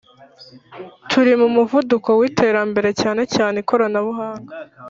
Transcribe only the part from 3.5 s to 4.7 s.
ikoranabuhanga